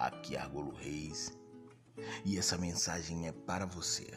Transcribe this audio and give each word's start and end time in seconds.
aqui 0.00 0.34
Argolo 0.34 0.72
Reis 0.72 1.30
e 2.24 2.38
essa 2.38 2.56
mensagem 2.56 3.28
é 3.28 3.32
para 3.32 3.66
você. 3.66 4.10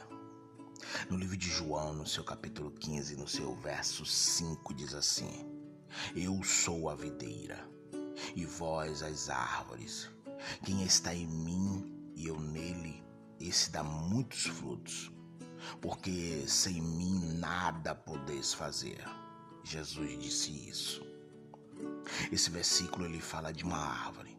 No 1.09 1.17
livro 1.17 1.35
de 1.35 1.49
João, 1.49 1.93
no 1.93 2.07
seu 2.07 2.23
capítulo 2.23 2.71
15, 2.71 3.17
no 3.17 3.27
seu 3.27 3.53
verso 3.55 4.05
5, 4.05 4.73
diz 4.73 4.93
assim: 4.93 5.45
Eu 6.15 6.41
sou 6.41 6.89
a 6.89 6.95
videira 6.95 7.67
e 8.33 8.45
vós 8.45 9.03
as 9.03 9.29
árvores. 9.29 10.09
Quem 10.63 10.83
está 10.83 11.13
em 11.13 11.27
mim 11.27 12.11
e 12.15 12.27
eu 12.27 12.39
nele, 12.39 13.03
esse 13.39 13.69
dá 13.69 13.83
muitos 13.83 14.45
frutos, 14.45 15.11
porque 15.81 16.45
sem 16.47 16.81
mim 16.81 17.37
nada 17.39 17.93
podeis 17.93 18.53
fazer. 18.53 19.03
Jesus 19.65 20.17
disse 20.17 20.69
isso. 20.69 21.01
Esse 22.31 22.49
versículo 22.49 23.05
ele 23.05 23.19
fala 23.19 23.51
de 23.51 23.63
uma 23.63 23.77
árvore 23.77 24.32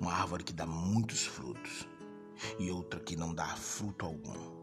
uma 0.00 0.12
árvore 0.12 0.44
que 0.44 0.52
dá 0.52 0.66
muitos 0.66 1.26
frutos 1.26 1.88
e 2.58 2.70
outra 2.70 3.00
que 3.00 3.16
não 3.16 3.34
dá 3.34 3.46
fruto 3.56 4.06
algum. 4.06 4.56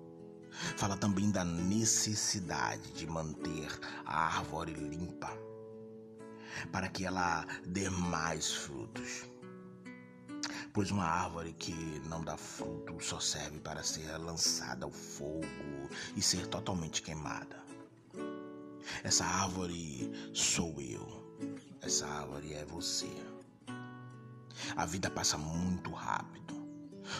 Fala 0.77 0.95
também 0.95 1.31
da 1.31 1.43
necessidade 1.43 2.91
de 2.93 3.07
manter 3.07 3.67
a 4.05 4.37
árvore 4.37 4.73
limpa 4.73 5.35
para 6.71 6.87
que 6.87 7.05
ela 7.05 7.45
dê 7.65 7.89
mais 7.89 8.53
frutos. 8.53 9.25
Pois 10.71 10.91
uma 10.91 11.05
árvore 11.05 11.53
que 11.53 11.73
não 12.07 12.23
dá 12.23 12.37
fruto 12.37 12.97
só 13.03 13.19
serve 13.19 13.59
para 13.59 13.83
ser 13.83 14.17
lançada 14.17 14.85
ao 14.85 14.91
fogo 14.91 15.89
e 16.15 16.21
ser 16.21 16.47
totalmente 16.47 17.01
queimada. 17.01 17.63
Essa 19.03 19.25
árvore 19.25 20.11
sou 20.33 20.79
eu. 20.81 21.23
Essa 21.81 22.07
árvore 22.07 22.53
é 22.53 22.65
você. 22.65 23.09
A 24.75 24.85
vida 24.85 25.09
passa 25.09 25.37
muito 25.37 25.91
rápido. 25.91 26.53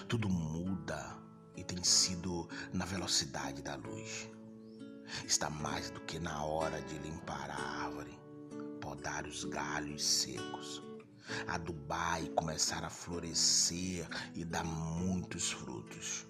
Tudo 0.08 0.30
muda 0.30 1.18
e 1.56 1.64
tem 1.64 1.84
sido 1.84 2.48
na 2.72 2.86
velocidade 2.86 3.62
da 3.62 3.76
luz. 3.76 4.30
Está 5.26 5.50
mais 5.50 5.90
do 5.90 6.00
que 6.02 6.20
na 6.20 6.44
hora 6.44 6.82
de 6.82 6.98
limpar 7.00 7.50
a 7.50 7.84
árvore, 7.86 8.18
podar 8.82 9.28
os 9.28 9.44
galhos 9.44 10.04
secos, 10.04 10.82
adubar 11.48 12.24
e 12.24 12.30
começar 12.30 12.84
a 12.84 12.90
florescer 12.90 14.08
e 14.34 14.44
dar 14.44 14.64
muitos 14.64 15.52
frutos. 15.52 16.26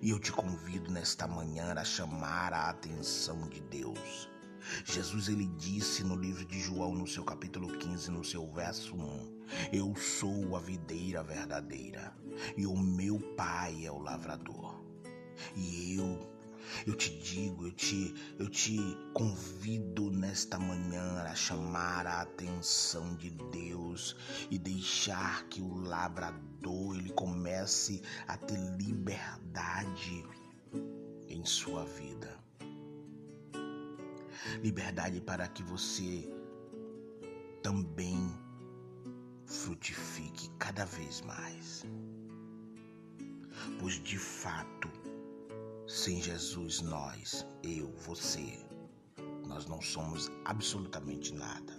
E 0.00 0.10
eu 0.10 0.18
te 0.18 0.32
convido 0.32 0.90
nesta 0.90 1.26
manhã 1.26 1.74
a 1.74 1.84
chamar 1.84 2.52
a 2.52 2.70
atenção 2.70 3.48
de 3.48 3.60
Deus 3.60 4.28
Jesus 4.84 5.28
ele 5.28 5.46
disse 5.56 6.04
no 6.04 6.16
livro 6.16 6.44
de 6.44 6.60
João, 6.60 6.94
no 6.94 7.06
seu 7.06 7.24
capítulo 7.24 7.78
15, 7.78 8.10
no 8.10 8.24
seu 8.24 8.46
verso 8.52 8.94
1: 8.94 9.37
Eu 9.72 9.94
sou 9.96 10.56
a 10.56 10.60
videira 10.60 11.22
verdadeira 11.22 12.14
e 12.56 12.66
o 12.66 12.76
meu 12.76 13.18
pai 13.36 13.86
é 13.86 13.92
o 13.92 13.98
lavrador. 13.98 14.82
E 15.56 15.96
eu 15.96 16.38
eu 16.86 16.94
te 16.94 17.18
digo, 17.18 17.66
eu 17.66 17.72
te, 17.72 18.14
eu 18.38 18.46
te 18.48 18.78
convido 19.14 20.10
nesta 20.10 20.58
manhã 20.58 21.22
a 21.22 21.34
chamar 21.34 22.06
a 22.06 22.20
atenção 22.20 23.16
de 23.16 23.30
Deus 23.30 24.14
e 24.50 24.58
deixar 24.58 25.44
que 25.44 25.62
o 25.62 25.74
lavrador 25.74 26.94
ele 26.94 27.10
comece 27.12 28.02
a 28.26 28.36
ter 28.36 28.58
liberdade 28.76 30.26
em 31.26 31.42
sua 31.46 31.86
vida 31.86 32.38
liberdade 34.62 35.20
para 35.20 35.46
que 35.48 35.62
você 35.62 36.28
também 37.62 38.34
frutifique 39.48 40.50
cada 40.58 40.84
vez 40.84 41.22
mais. 41.22 41.84
Pois 43.80 43.94
de 44.02 44.18
fato, 44.18 44.88
sem 45.86 46.20
Jesus, 46.20 46.82
nós, 46.82 47.46
eu, 47.62 47.90
você, 47.96 48.58
nós 49.46 49.66
não 49.66 49.80
somos 49.80 50.30
absolutamente 50.44 51.32
nada. 51.34 51.72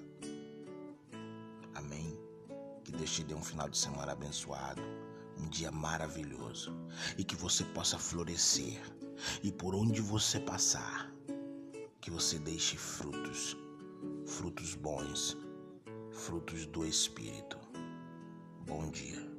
Amém? 1.76 2.20
Que 2.84 2.92
Deus 2.92 3.12
te 3.12 3.24
dê 3.24 3.36
um 3.36 3.44
final 3.44 3.70
de 3.70 3.78
semana 3.78 4.14
abençoado, 4.14 4.82
um 5.38 5.48
dia 5.48 5.72
maravilhoso 5.72 6.74
e 7.18 7.24
que 7.24 7.36
você 7.36 7.64
possa 7.66 8.00
florescer 8.00 8.82
e 9.44 9.52
por 9.52 9.76
onde 9.76 10.02
você 10.02 10.40
passar 10.40 11.14
que 12.02 12.10
você 12.10 12.40
deixe 12.40 12.78
frutos, 12.78 13.56
frutos 14.26 14.74
bons, 14.74 15.38
frutos 16.12 16.66
do 16.66 16.86
Espírito. 16.86 17.59
Bom 18.70 18.86
dia. 18.92 19.39